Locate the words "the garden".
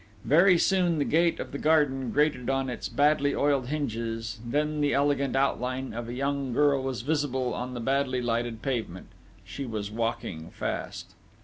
1.51-2.09